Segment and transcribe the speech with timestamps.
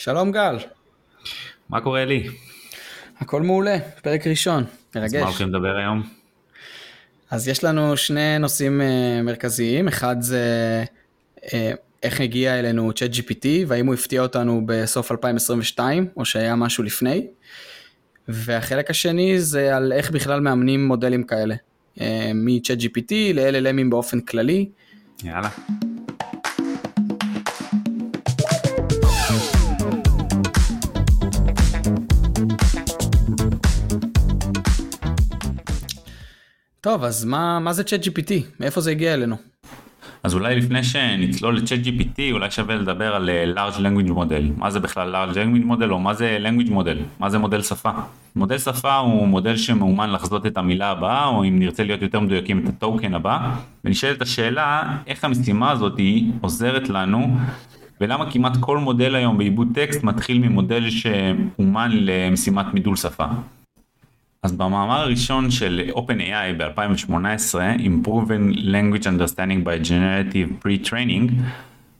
[0.00, 0.56] שלום גל.
[1.68, 2.28] מה קורה לי?
[3.18, 4.64] הכל מעולה, פרק ראשון,
[4.96, 5.14] מרגש.
[5.14, 6.02] אז מה הולכים לדבר היום?
[7.30, 10.44] אז יש לנו שני נושאים uh, מרכזיים, אחד זה
[11.36, 11.42] uh,
[12.02, 17.26] איך הגיע אלינו צ'אט GPT והאם הוא הפתיע אותנו בסוף 2022 או שהיה משהו לפני.
[18.28, 21.54] והחלק השני זה על איך בכלל מאמנים מודלים כאלה,
[21.98, 22.00] uh,
[22.34, 24.68] מצ'אט GPT ל-LLMים באופן כללי.
[25.24, 25.48] יאללה.
[36.80, 38.32] טוב, אז מה, מה זה צ'אט GPT?
[38.60, 39.36] מאיפה זה הגיע אלינו?
[40.22, 44.42] אז אולי לפני שנצלול לצ'אט GPT, אולי שווה לדבר על אה, large language model.
[44.56, 46.98] מה זה בכלל large language model, או מה זה language model?
[47.18, 47.90] מה זה מודל שפה?
[48.36, 52.58] מודל שפה הוא מודל שמאומן לחזות את המילה הבאה, או אם נרצה להיות יותר מדויקים
[52.58, 53.54] את הטוקן הבא.
[53.84, 56.00] ונשאלת השאלה, איך המשימה הזאת
[56.40, 57.36] עוזרת לנו
[58.00, 63.26] ולמה כמעט כל מודל היום בעיבוד טקסט מתחיל ממודל שאומן למשימת מידול שפה.
[64.42, 71.32] אז במאמר הראשון של OpenAI ב-2018, Improving Language Understanding by Generative Pre-Training,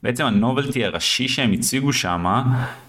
[0.03, 2.25] בעצם הנובלטי הראשי שהם הציגו שם,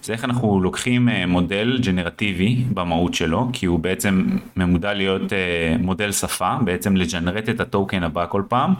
[0.04, 5.76] זה איך אנחנו לוקחים אה, מודל ג'נרטיבי במהות שלו, כי הוא בעצם ממודע להיות אה,
[5.80, 8.74] מודל שפה, בעצם לג'נרט את הטוקן הבא כל פעם,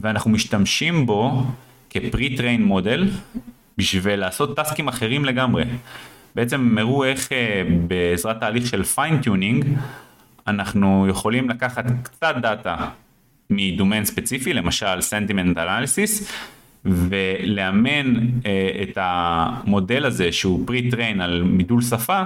[0.00, 1.44] ואנחנו משתמשים בו
[1.90, 3.10] כפרי-טריין מודל,
[3.78, 5.64] בשביל לעשות task ים אחרים לגמרי.
[6.34, 9.64] בעצם הם הראו איך אה, בעזרת תהליך של fine-tuning
[10.46, 12.76] אנחנו יכולים לקחת קצת דאטה
[13.50, 16.32] מ-domain ספציפי, למשל sentiment analysis,
[16.84, 22.22] ולאמן אה, את המודל הזה שהוא pre-trained על מידול שפה,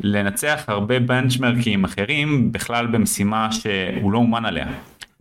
[0.00, 4.66] לנצח הרבה benchmark ים אחרים בכלל במשימה שהוא לא אומן עליה.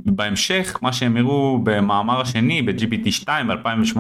[0.06, 3.98] בהמשך מה שהם הראו במאמר השני ב-GPT 2 ב-2018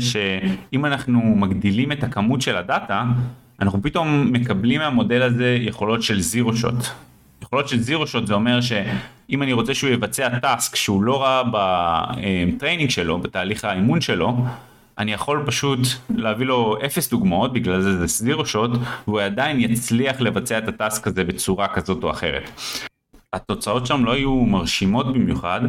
[0.00, 3.04] שאם אנחנו מגדילים את הכמות של הדאטה
[3.60, 6.74] אנחנו פתאום מקבלים מהמודל הזה יכולות של zero shot.
[7.42, 11.42] יכולות של zero shot זה אומר שאם אני רוצה שהוא יבצע task שהוא לא ראה
[11.52, 14.36] ב-training שלו, בתהליך האימון שלו,
[14.98, 15.78] אני יכול פשוט
[16.16, 18.70] להביא לו אפס דוגמאות, בגלל זה זה zero shot,
[19.06, 22.50] והוא עדיין יצליח לבצע את ה-task הזה בצורה כזאת או אחרת.
[23.36, 25.60] התוצאות שם לא היו מרשימות במיוחד,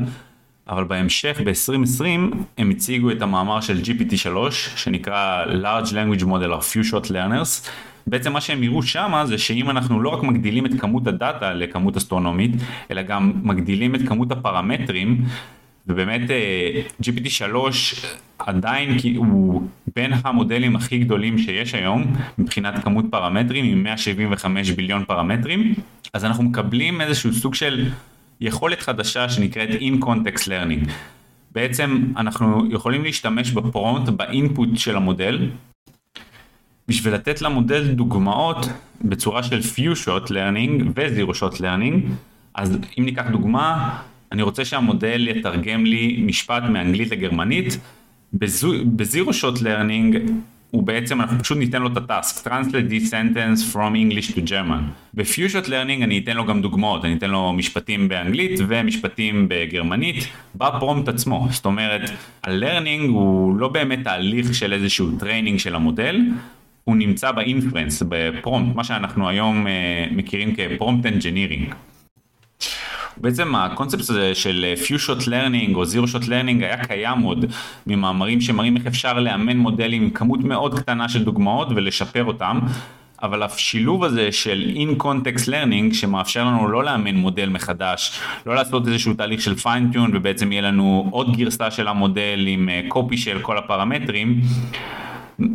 [0.70, 6.92] אבל בהמשך ב-2020 הם הציגו את המאמר של GPT-3 שנקרא large language model of few
[6.92, 7.70] shot learners.
[8.08, 11.98] בעצם מה שהם יראו שם זה שאם אנחנו לא רק מגדילים את כמות הדאטה לכמות
[11.98, 12.52] אסטרונומית,
[12.92, 15.26] אלא גם מגדילים את כמות הפרמטרים,
[15.88, 17.56] ובאמת אה, GPT-3
[18.40, 19.62] עדיין הוא
[19.96, 25.74] בין המודלים הכי גדולים שיש היום מבחינת כמות פרמטרים עם 175 ביליון פרמטרים
[26.18, 27.90] אז אנחנו מקבלים איזשהו סוג של
[28.42, 30.90] יכולת חדשה שנקראת in context learning.
[31.52, 35.50] בעצם אנחנו יכולים להשתמש בפרומפט ב-input של המודל
[36.88, 38.58] בשביל לתת למודל דוגמאות
[39.02, 42.10] בצורה של few shot learning ו-zero shot learning
[42.54, 44.00] אז אם ניקח דוגמה
[44.32, 47.80] אני רוצה שהמודל יתרגם לי משפט מאנגלית לגרמנית
[48.96, 50.18] ב-zero shot learning
[50.72, 52.48] הוא בעצם אנחנו פשוט ניתן לו את ה-task.
[52.48, 55.18] Translate this sentence from English to German.
[55.68, 57.06] learning אני אתן לו גם דוגמאות.
[57.06, 61.48] אני אתן לו משפטים באנגלית ומשפטים בגרמנית בפרומפט עצמו.
[61.52, 62.10] זאת אומרת
[62.44, 66.22] ה-learning הוא לא באמת תהליך של איזשהו training של המודל
[66.84, 69.70] הוא נמצא ב-inference בפרומפט מה שאנחנו היום uh,
[70.14, 71.74] מכירים כפרומפט אנג'ינירינג
[73.22, 77.46] בעצם הקונספט הזה של few shot learning או zero shot learning היה קיים עוד
[77.88, 82.60] ממאמרים שמראים איך אפשר לאמן מודלים עם כמות מאוד קטנה של דוגמאות ולשפר אותם.
[83.24, 88.88] אבל השילוב הזה של in context learning שמאפשר לנו לא לאמן מודל מחדש, לא לעשות
[88.88, 93.40] איזשהו תהליך של fine-tune ובעצם יהיה לנו עוד גרסה של המודל עם copy אה, של
[93.42, 94.42] כל הפרמטרים,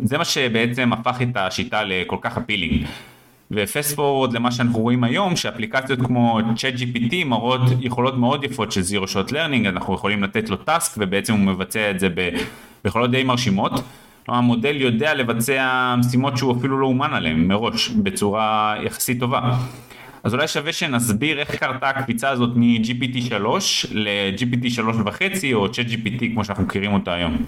[0.03, 2.85] זה מה שבעצם הפך את השיטה לכל כך appealing.
[3.51, 8.81] ו-fast forward למה שאנחנו רואים היום שאפליקציות כמו צ'אט GPT מראות יכולות מאוד יפות של
[8.81, 12.07] zero shot learning אנחנו יכולים לתת לו task ובעצם הוא מבצע את זה
[12.83, 13.71] ביכולות די מרשימות.
[14.27, 19.57] המודל יודע לבצע משימות שהוא אפילו לא אומן עליהן מראש בצורה יחסית טובה.
[20.23, 25.21] אז אולי שווה שנסביר איך קרתה הקפיצה הזאת מ-GPT 3 ל-GPT 3.5
[25.53, 27.45] או צ'אט GPT כמו שאנחנו מכירים אותה היום.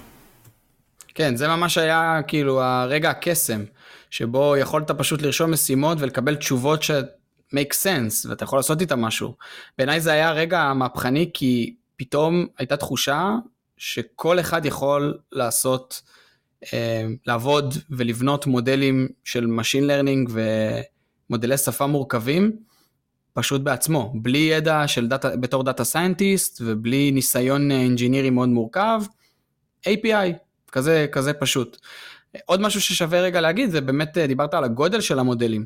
[1.16, 3.62] כן זה ממש היה כאילו הרגע הקסם.
[4.10, 6.92] שבו יכולת פשוט לרשום משימות ולקבל תשובות ש...
[7.54, 9.36] make sense ואתה יכול לעשות איתה משהו.
[9.78, 13.32] בעיניי זה היה רגע מהפכני כי פתאום הייתה תחושה
[13.78, 16.02] שכל אחד יכול לעשות,
[16.74, 20.32] אה, לעבוד ולבנות מודלים של Machine Learning
[21.30, 22.52] ומודלי שפה מורכבים
[23.34, 29.02] פשוט בעצמו, בלי ידע של דאטה, בתור data scientist ובלי ניסיון אנג'ינירי מאוד מורכב,
[29.90, 30.34] API,
[30.72, 31.78] כזה, כזה פשוט.
[32.46, 35.66] עוד משהו ששווה רגע להגיד זה באמת דיברת על הגודל של המודלים.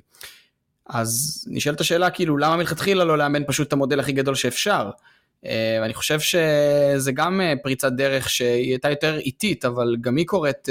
[0.89, 4.89] אז נשאלת השאלה כאילו למה מלכתחילה לא לאמן פשוט את המודל הכי גדול שאפשר.
[5.81, 10.67] ואני חושב שזה גם פריצת דרך שהיא הייתה יותר איטית אבל גם היא קורית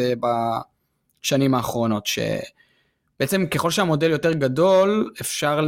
[1.23, 5.67] בשנים האחרונות שבעצם ככל שהמודל יותר גדול אפשר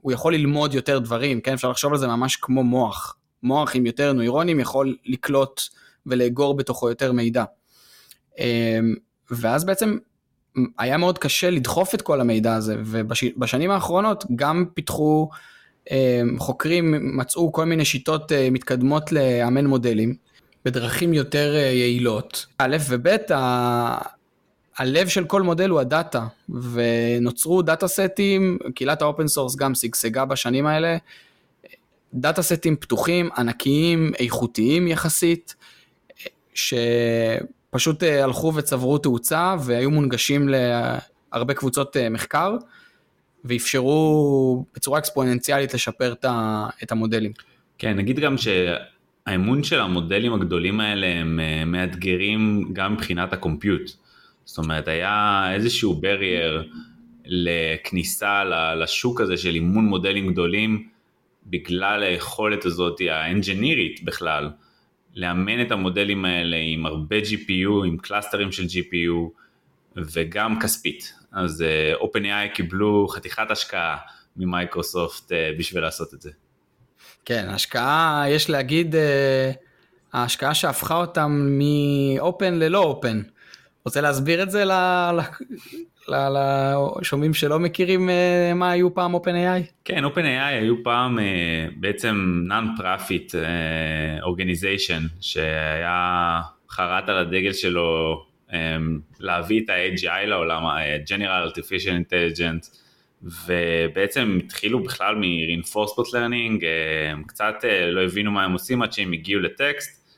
[0.00, 3.86] הוא יכול ללמוד יותר דברים כן אפשר לחשוב על זה ממש כמו מוח מוח עם
[3.86, 5.60] יותר נוירונים יכול לקלוט
[6.06, 7.44] ולאגור בתוכו יותר מידע.
[9.30, 9.98] ואז בעצם
[10.78, 15.28] היה מאוד קשה לדחוף את כל המידע הזה, ובשנים האחרונות גם פיתחו,
[15.90, 20.14] אמ, חוקרים מצאו כל מיני שיטות אה, מתקדמות לאמן מודלים,
[20.64, 22.46] בדרכים יותר אה, יעילות.
[22.58, 23.08] א' וב',
[24.78, 26.26] הלב של כל מודל הוא הדאטה,
[26.72, 30.96] ונוצרו data set ים, קהילת ה-open source גם שגשגה בשנים האלה,
[32.14, 35.54] data set ים פתוחים, ענקיים, איכותיים יחסית,
[36.54, 37.53] שפשוט
[38.02, 42.56] אה, הלכו וצברו תאוצה והיו מונגשים להרבה קבוצות אה, מחקר,
[43.44, 46.14] ואפשרו בצורה אקספוננציאלית לשפר
[46.82, 47.32] את המודלים.
[47.78, 53.90] כן, נגיד גם שהאימון של המודלים הגדולים האלה הם אה, מאתגרים גם מבחינת ה-compute.
[54.44, 56.68] זאת אומרת, היה איזשהו barrier
[57.26, 58.44] לכניסה
[58.74, 60.88] לשוק הזה של אימון מודלים גדולים,
[61.46, 64.50] בגלל היכולת הזאת האנג'ינירית בכלל,
[65.14, 69.30] לאמן את המודלים האלה עם הרבה GPU, עם cluster ים של GPU
[69.96, 71.14] וגם כספית.
[71.32, 73.96] אז uh, OpenAI קיבלו חתיכת השקעה
[74.36, 76.30] ממייקרוסופט uh, בשביל לעשות את זה.
[77.24, 78.98] כן, השקעה, יש להגיד, uh,
[80.12, 83.34] ההשקעה שהפכה אותם מ-open ללא open.
[83.84, 84.64] רוצה להסביר את זה
[86.08, 89.62] לשומעים שלא מכירים אה, מה היו פעם OpenAI?
[89.84, 96.40] כן, OpenAI היו פעם אה, בעצם non-profit אה, organization שהיה
[96.70, 98.20] חרט על הדגל שלו
[99.20, 102.76] להביא את ה-AGI לעולם, ה-General Artificial Intelligence,
[103.22, 106.64] ובעצם התחילו בכלל מ-reinforcement learning,
[107.12, 107.54] הם קצת
[107.92, 110.10] לא הבינו מה הם עושים עד שהם הגיעו לטקסט,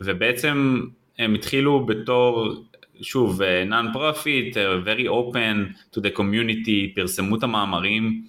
[0.00, 0.80] ובעצם
[1.18, 2.54] הם התחילו בתור
[3.02, 4.54] שוב, non profit,
[4.84, 8.24] very open to the community, פרסמו את המאמרים,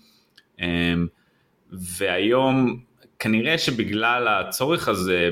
[0.59, 1.07] אמ,
[1.71, 2.79] והיום
[3.19, 5.29] כנראה שבגלל הצורך הזה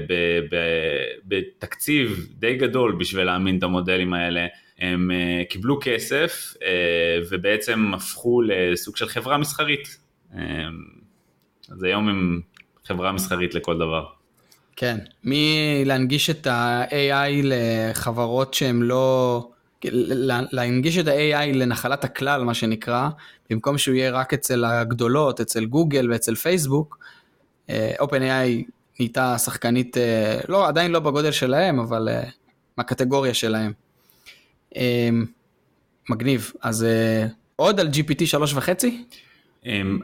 [1.27, 4.47] בתקציב די גדול בשביל להאמין את המודלים האלה,
[4.79, 9.97] הם אה, קיבלו כסף אה, ובעצם הפכו לסוג של חברה מסחרית.
[10.33, 10.39] אמ,
[11.71, 12.41] אז היום הם
[12.85, 14.05] חברה מסחרית לכל דבר.
[14.75, 19.47] כן, מלהנגיש את ה-AI לחברות שהן לא...
[20.51, 23.09] להנגיש את ה-AI לנחלת הכלל, מה שנקרא,
[23.49, 26.97] במקום שהוא יהיה רק אצל הגדולות, אצל גוגל ואצל פייסבוק,
[27.69, 32.23] אה, OpenAI נהייתה שחקנית, אה, לא, עדיין לא בגודל שלהם, אבל אה,
[32.77, 33.73] מהקטגוריה שלהם.
[36.09, 36.51] מגניב.
[36.61, 36.85] אז
[37.55, 38.87] עוד על GPT שלוש וחצי?
[38.87, 39.03] אמ,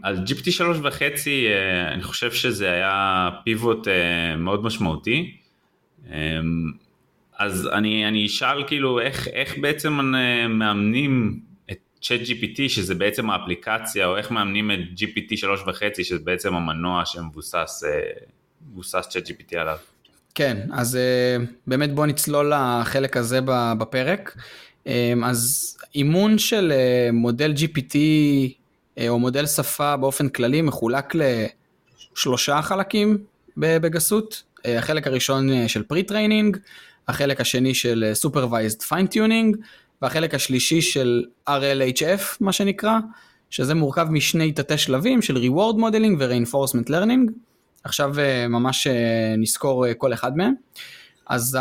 [0.01, 5.37] על GPT שלוש וחצי אה, אני חושב שזה היה פיבוט אה, מאוד משמעותי.
[6.09, 6.71] אמ,
[7.37, 11.39] אז אני, אני אשאל כאילו איך, איך בעצם אה, מאמנים
[11.71, 16.55] את צ'אט GPT שזה בעצם האפליקציה או איך מאמנים את GPT שלוש וחצי שזה בעצם
[16.55, 17.83] המנוע שמבוסס
[19.09, 19.77] צ'אט GPT עליו.
[20.35, 20.99] כן אז
[21.67, 23.39] באמת בוא נצלול לחלק הזה
[23.77, 24.37] בפרק.
[24.87, 26.73] אמ, אז אימון של
[27.13, 27.97] מודל GPT
[29.09, 31.13] או מודל שפה באופן כללי מחולק
[32.15, 33.17] לשלושה חלקים
[33.57, 34.43] בגסות.
[34.65, 36.57] אה, החלק הראשון אה, של pre-training,
[37.07, 39.57] החלק השני של Supervised Fine-Tuning,
[40.01, 42.99] והחלק השלישי של RLHF, מה שנקרא,
[43.49, 47.31] שזה מורכב משני תתי שלבים של Reward Modeling ו-Reinforcement Learning.
[47.83, 48.13] עכשיו
[48.49, 48.87] ממש
[49.37, 50.53] נסקור כל אחד מהם.
[51.27, 51.57] אז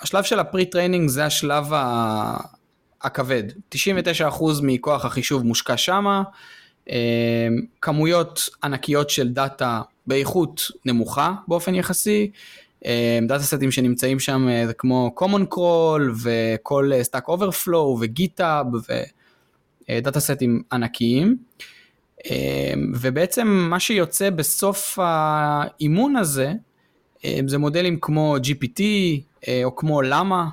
[0.00, 1.64] השלב של ה-pre-training זה השלב
[3.04, 3.42] הכבד.
[3.74, 3.76] 99%
[4.62, 6.22] מכוח החישוב מושקע שמה,
[6.90, 7.48] אה,
[7.80, 12.30] כמויות ענקיות של דאטה באיכות נמוכה באופן יחסי,
[12.86, 18.66] אה, data set ים שנמצאים שם אה, זה כמו common crawl וכל stack overflow וגיטאב
[19.90, 21.36] ודאטה סטים ענקיים.
[22.94, 26.52] ובעצם מה שיוצא בסוף האימון הזה
[27.46, 28.82] זה מודלים כמו GPT
[29.64, 30.48] או כמו למה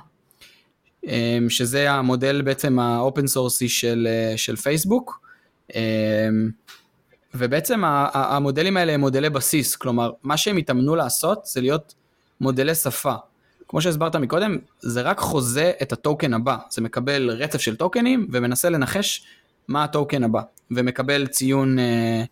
[1.48, 5.20] שזה המודל בעצם ה-open source י של, אה, של פייסבוק.
[5.74, 6.50] אמ,
[7.34, 11.94] ובעצם המודלים האלה הם מודלי בסיס, כלומר, מה שהם התאמנו לעשות זה להיות
[12.40, 13.14] מודלי שפה.
[13.68, 18.70] כמו שהסברת מקודם, זה רק חוזה את הטוקן הבא, זה מקבל רצף של טוקנים ומנסה
[18.70, 19.26] לנחש
[19.68, 22.24] מה הטוקן הבא, ומקבל ציון, אה,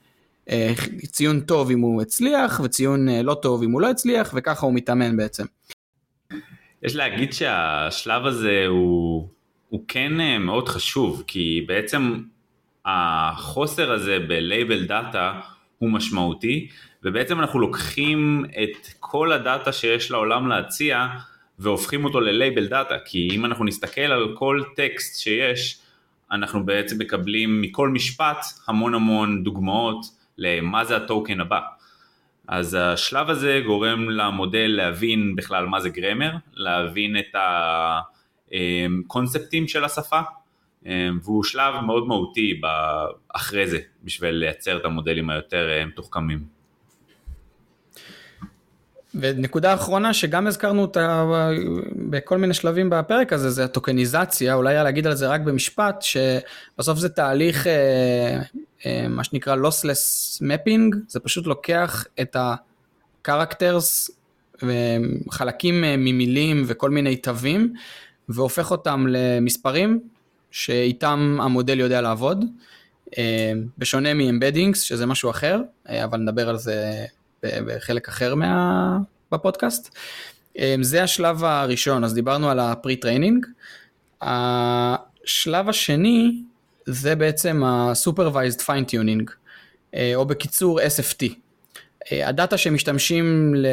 [0.51, 0.73] אה,
[1.07, 5.17] ציון טוב אם הוא הצליח, וציון לא טוב אם הוא לא הצליח, וככה הוא מתאמן
[5.17, 5.45] בעצם.
[6.83, 9.29] יש להגיד שהשלב הזה הוא,
[9.69, 12.23] הוא כן אה, מאוד חשוב, כי בעצם
[12.85, 15.47] החוסר הזה ב-label data
[15.79, 16.69] הוא משמעותי,
[17.03, 21.07] ובעצם אנחנו לוקחים את כל הדאטה שיש לעולם להציע
[21.59, 25.81] והופכים אותו ל-label data, כי אם אנחנו נסתכל על כל טקסט שיש,
[26.33, 30.05] אנחנו בעצם מקבלים מכל משפט המון המון דוגמאות
[30.39, 31.61] למה זה הטוקן הבא.
[32.51, 37.37] אז השלב הזה גורם למודל להבין בכלל מה זה גרמר, להבין את
[38.53, 40.21] הקונספטים של השפה,
[41.23, 42.61] והוא שלב מאוד מהותי
[43.35, 46.45] אחרי זה, בשביל לייצר את המודלים היותר מתוחכמים.
[49.15, 51.25] ונקודה אחרונה שגם הזכרנו אותה
[52.11, 56.99] בכל מיני שלבים בפרק הזה, זה הטוקניזציה, אולי היה להגיד על זה רק במשפט, שבסוף
[56.99, 58.43] זה תהליך אה, אה,
[58.87, 64.11] מה שנקרא lossless mapping, זה פשוט לוקח את ה-characters,
[65.31, 67.75] חלקים אה, ממילים וכל מיני תווים,
[68.29, 70.01] והופך אותם למספרים
[70.51, 72.45] שאיתם המודל יודע לעבוד,
[73.79, 77.05] בשונה מ-embeddings, שזה משהו אחר, אבל נדבר על זה
[77.43, 78.99] בחלק אחר מה...
[79.33, 79.97] בפודקאסט.
[80.81, 83.47] זה השלב הראשון, אז דיברנו על ה-pre-training.
[84.23, 86.43] השלב השני
[86.93, 89.31] זה בעצם ה-supervised fine-tuning,
[89.95, 91.35] אה, או בקיצור SFT.
[92.13, 93.67] אה, הדאטה שמשתמשים ל-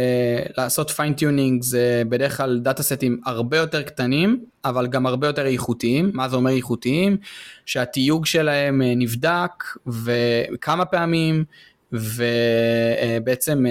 [0.57, 6.12] לעשות fine-tuning זה בדרך כלל data סטים הרבה יותר קטנים, אבל גם הרבה יותר איכותיים.
[6.13, 7.17] מה זה אומר איכותיים?
[7.65, 11.43] שהתיוג שלהם אה, נבדק וכמה פעמים,
[11.91, 13.65] ובעצם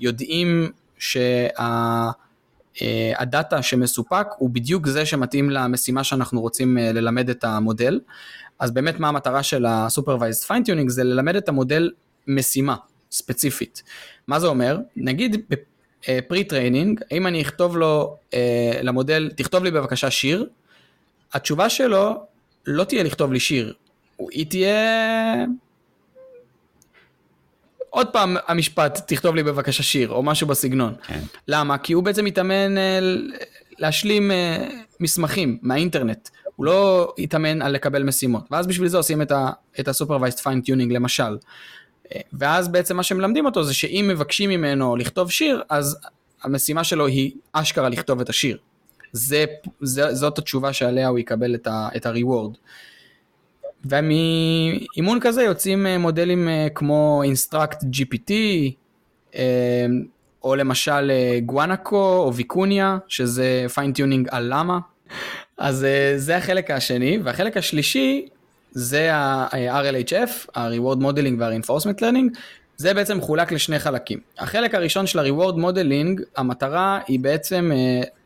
[0.00, 1.96] יודעים שה-data
[3.56, 8.00] אה, שמסופק הוא בדיוק זה שמתאים למשימה שאנחנו רוצים אה, ללמד את המודל.
[8.62, 11.90] אז באמת מה המטרה של ה-Supervised Fine-Tuning זה ללמד את המודל
[12.26, 12.76] משימה
[13.10, 13.82] ספציפית.
[14.26, 14.78] מה זה אומר?
[14.96, 18.16] נגיד ב-pre-training, אם אני אכתוב לו
[18.82, 20.46] למודל, תכתוב לי בבקשה שיר,
[21.32, 22.26] התשובה שלו
[22.66, 23.74] לא תהיה לכתוב לי שיר,
[24.30, 25.44] היא תהיה
[27.90, 30.94] עוד פעם המשפט, תכתוב לי בבקשה שיר, או משהו בסגנון.
[31.06, 31.20] כן.
[31.48, 31.78] למה?
[31.78, 32.98] כי הוא בעצם מתאמן אה,
[33.78, 34.68] להשלים אה,
[35.00, 36.28] מסמכים מהאינטרנט.
[36.62, 38.44] הוא לא יתאמן על לקבל משימות.
[38.50, 41.38] ואז בשביל זה עושים את ה-supervised fine tuning למשל.
[42.14, 45.98] אה, ואז בעצם מה שמלמדים אותו זה שאם מבקשים ממנו לכתוב שיר, אז
[46.42, 48.58] המשימה שלו היא אשכרה לכתוב את השיר.
[49.12, 49.44] זה,
[49.80, 51.54] זה, זאת התשובה שעליה הוא יקבל
[51.96, 52.56] את ה-reward.
[53.84, 58.32] ומאימון כזה יוצאים אה, מודלים אה, כמו Instruct GPT,
[60.44, 61.10] או למשל
[61.46, 64.78] Guanaco או Vicuna, שזה fine-tuning על למה.
[65.58, 68.28] אז זה החלק השני, והחלק השלישי
[68.70, 72.38] זה ה-RLHF, ה-Reward Modeling וה-Reinforcement Learning,
[72.76, 74.18] זה בעצם מחולק לשני חלקים.
[74.38, 77.70] החלק הראשון של ה-Reward Modeling, המטרה היא בעצם,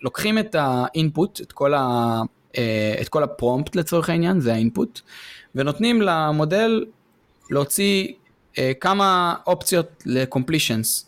[0.02, 2.20] לוקחים את ה-input, את כל, ה,
[3.00, 5.00] את כל הפרומפט לצורך העניין, זה ה-input,
[5.54, 6.84] ונותנים למודל
[7.50, 8.08] להוציא
[8.58, 11.04] אה, כמה אופציות ל-completions.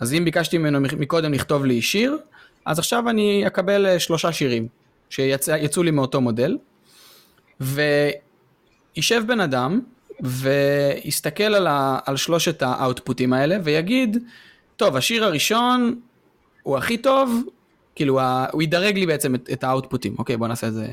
[0.00, 2.18] אז אם ביקשתי ממנו מקודם לכתוב לי שיר,
[2.66, 4.68] אז עכשיו אני אקבל אה, שלושה שירים
[5.14, 6.58] שיצאו לי מאותו מודל,
[7.60, 9.80] וישב בן אדם
[10.20, 14.16] ויסתכל על, ה, על שלושת האאוטפוטים האלה ויגיד,
[14.76, 16.00] טוב, השיר הראשון
[16.62, 17.42] הוא הכי טוב,
[17.94, 18.20] כאילו
[18.52, 20.86] הוא ידרג לי בעצם את, את האאוטפוטים, אוקיי בוא נעשה את זה.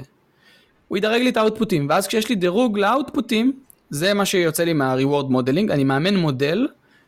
[0.88, 3.60] הוא ידרג לי את האוטפוטים, ואז כשיש לי דירוג לאוטפוטים,
[3.90, 6.68] זה מה שיוצא לי מה-reward modeling, אני מאמן מודל,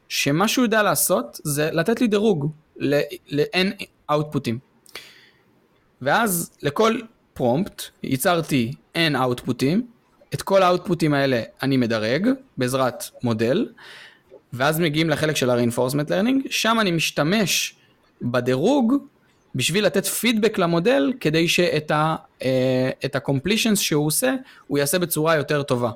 [0.09, 4.72] שמה שהוא יודע לעשות זה לתת לי דירוג ל-n אאוטפוטים.
[6.03, 6.99] ואז לכל
[7.33, 9.87] פרומפט ייצרתי n אאוטפוטים,
[10.33, 13.67] את כל האאוטפוטים האלה אני מדרג בעזרת מודל,
[14.53, 17.75] ואז מגיעים לחלק של ה-reinforcement learning, שם אני משתמש
[18.21, 18.93] בדירוג
[19.55, 24.35] בשביל לתת פידבק למודל כדי שאת ה-completions אה, שהוא עושה,
[24.67, 25.91] הוא יעשה בצורה יותר טובה.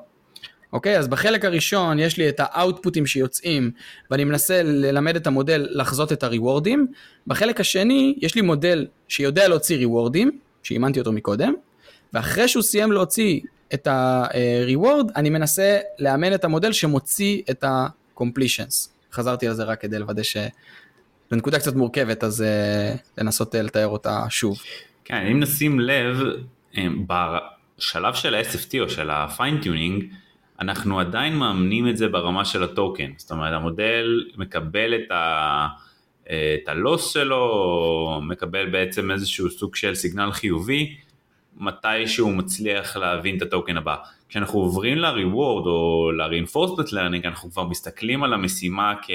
[0.77, 0.97] אוקיי?
[0.97, 3.71] אז בחלק הראשון יש לי את האאוטפוטים שיוצאים
[4.11, 6.87] ואני מנסה ללמד את המודל לחזות את הריוורדים.
[7.27, 10.31] בחלק השני יש לי מודל שיודע להוציא ריוורדים,
[10.63, 11.53] שאימנתי אותו מקודם,
[12.13, 13.39] ואחרי שהוא סיים להוציא
[13.73, 18.89] את ה-reward, אני מנסה לאמן את המודל שמוציא את ה-completions.
[19.11, 20.37] חזרתי על זה רק כדי לוודא ש...
[21.31, 24.57] זו נקודה קצת מורכבת, אז uh, לנסות uh, לתאר אותה שוב.
[25.05, 26.17] כן, אם נשים לב,
[26.77, 30.03] אה, בשלב של ה-SFT או של ה-Fine-Tuning,
[30.59, 33.11] אנחנו עדיין מאמנים את זה ברמה של ה-token.
[33.17, 35.67] זאת אומרת, המודל מקבל את ה...
[36.63, 40.95] את ה-loss שלו, מקבל בעצם איזשהו סוג של סיגנל חיובי,
[41.57, 43.95] מתי שהוא מצליח להבין את ה-token הבא.
[44.29, 49.09] כשאנחנו עוברים ל-reward או ל-reinforcement learning, אנחנו כבר מסתכלים על המשימה כ...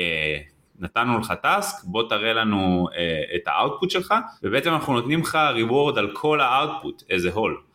[0.81, 2.95] נתנו לך task, בוא תראה לנו uh,
[3.37, 7.72] את ה-output שלך, ובעצם אנחנו נותנים לך reward על כל ה-output as a whole,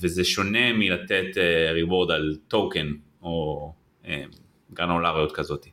[0.00, 2.92] וזה שונה מלתת uh, reward על token
[3.22, 3.72] או
[4.04, 4.08] um,
[4.72, 5.66] גרנולריות כזאת.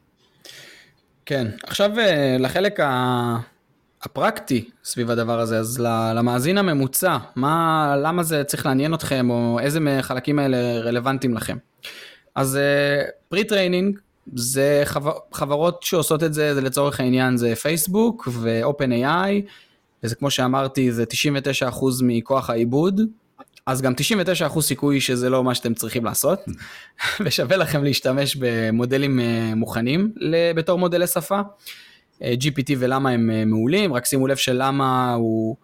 [1.26, 1.92] כן, עכשיו
[2.40, 3.38] לחלק ה...
[4.02, 5.80] הפרקטי סביב הדבר הזה, אז
[6.16, 11.58] למאזין הממוצע, מה, למה זה צריך לעניין אתכם, או איזה מהחלקים האלה רלוונטיים לכם.
[12.36, 12.60] אז
[13.30, 14.00] pre uh, training
[14.36, 19.42] זה חבר, חברות שעושות את זה, זה לצורך העניין זה פייסבוק ו-OpenAI,
[20.04, 21.04] וזה כמו שאמרתי, זה
[21.72, 23.02] 99% מכוח העיבוד,
[23.70, 23.94] אז גם
[24.50, 26.40] 99% סיכוי שזה לא מה שאתם צריכים לעשות,
[27.26, 30.14] ושווה לכם להשתמש במודלים אה, מוכנים
[30.56, 31.42] בתור מודלי שפה.
[32.24, 35.56] אה, GPT ולמה הם אה, מעולים, רק שימו לב שלמה הוא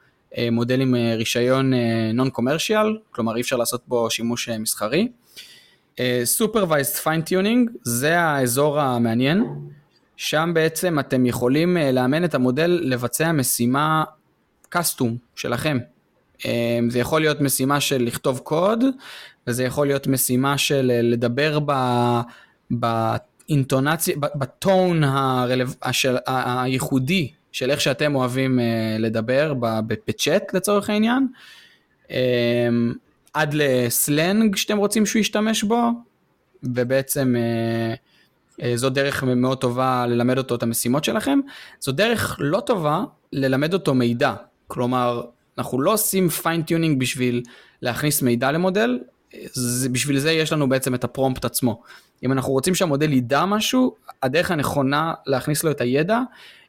[0.52, 1.74] מודל עם רישיון
[2.14, 5.08] נון קומרשיאל, כלומר אי אפשר לעשות בו שימוש מסחרי.
[6.40, 9.46] Supervised Fine-Tuning זה האזור המעניין,
[10.18, 14.04] שם בעצם אתם יכולים לאמן את המודל לבצע משימה
[14.70, 15.78] קסטום שלכם.
[16.90, 18.84] זה יכול להיות משימה של לכתוב קוד,
[19.48, 21.72] וזה יכול להיות משימה של לדבר ב...
[22.72, 25.66] באינטונציה, בטון הרלו...
[25.92, 26.18] של...
[26.26, 28.60] הייחודי של איך שאתם אוהבים
[29.00, 29.54] לדבר
[30.08, 31.28] בצ'אט לצורך העניין.
[33.34, 35.90] עד לסלנג שאתם רוצים שהוא ישתמש בו,
[36.64, 37.94] ובעצם אה,
[38.62, 41.40] אה, זו דרך מאוד טובה ללמד אותו את המשימות שלכם.
[41.80, 44.34] זו דרך לא טובה ללמד אותו מידע.
[44.68, 45.22] כלומר,
[45.58, 47.44] אנחנו לא עושים fine-tuning בשביל
[47.82, 49.00] להכניס מידע למודל,
[49.54, 51.82] זה, בשביל זה יש לנו בעצם את ה-prompt עצמו.
[52.24, 56.20] אם אנחנו רוצים שהמודל ידע משהו, הדרך הנכונה להכניס לו את הידע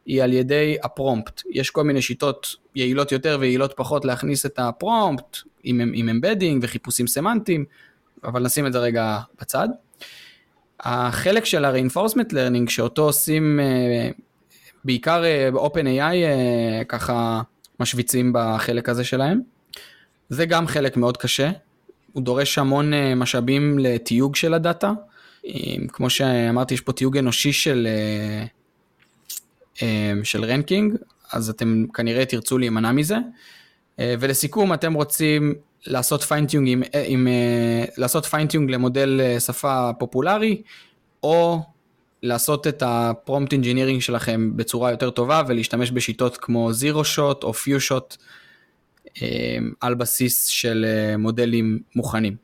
[0.06, 1.42] היא על ידי ה-prompt.
[1.50, 7.06] יש כל מיני שיטות יעילות יותר ויעילות פחות להכניס את ה-prompt עם, עם embedding וחיפושים
[7.06, 7.64] סמנטיים,
[8.24, 9.68] אבל נשים את זה רגע בצד.
[10.80, 14.10] החלק של ה-reinforcement learning שאותו עושים אה,
[14.84, 17.42] בעיקר ב-open AI אה, ככה
[17.80, 19.40] משוויצים בחלק הזה שלהם.
[20.28, 21.50] זה גם חלק מאוד קשה,
[22.12, 24.92] הוא דורש המון אה, משאבים לתיוג של ה-data.
[25.88, 27.88] כמו שאמרתי, יש פה תיוג אנושי של,
[30.22, 30.94] של ranking,
[31.32, 33.16] אז אתם כנראה תרצו להימנע מזה.
[33.98, 35.54] ולסיכום, אתם רוצים
[35.86, 37.28] לעשות fine-tuning עם, עם,
[37.96, 40.62] לעשות fine-tuning למודל שפה פופולרי,
[41.22, 41.62] או
[42.22, 47.80] לעשות את הפרומפט אינג'ינירינג שלכם בצורה יותר טובה ולהשתמש בשיטות כמו zero shot או few
[47.80, 48.16] shot
[49.80, 52.36] על בסיס של אה, מודלים מוכנים.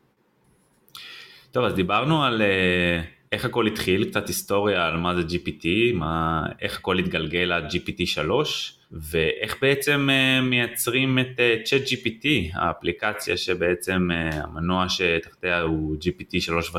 [1.51, 6.43] טוב אז דיברנו על uh, איך הכל התחיל, קצת היסטוריה על מה זה GPT, מה,
[6.61, 10.09] איך הכל התגלגל עד GPT 3 ואיך בעצם
[10.43, 16.79] מייצרים את uh, ChatGPT, האפליקציה שבעצם המנוע שתחתיה הוא GPT 3.5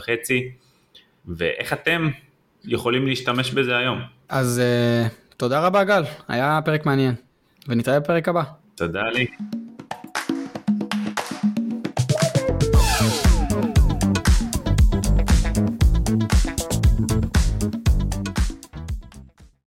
[1.26, 2.10] ואיך אתם
[2.66, 4.00] יכולים להשתמש בזה היום.
[4.30, 7.16] אז uh, תודה רבה גל, היה פרק מעניין,
[7.68, 8.44] ונתראה בפרק הבא.
[8.76, 9.26] תודה לי.